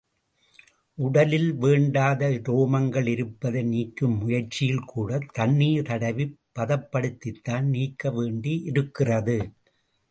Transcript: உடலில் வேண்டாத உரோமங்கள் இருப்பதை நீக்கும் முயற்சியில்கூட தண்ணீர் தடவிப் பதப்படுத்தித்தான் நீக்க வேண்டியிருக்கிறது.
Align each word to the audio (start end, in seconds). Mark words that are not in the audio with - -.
உடலில் 0.97 1.53
வேண்டாத 1.55 2.29
உரோமங்கள் 2.37 3.07
இருப்பதை 3.07 3.63
நீக்கும் 3.63 4.17
முயற்சியில்கூட 4.21 5.21
தண்ணீர் 5.33 5.87
தடவிப் 5.87 6.35
பதப்படுத்தித்தான் 6.59 7.67
நீக்க 7.75 8.11
வேண்டியிருக்கிறது. 8.11 9.39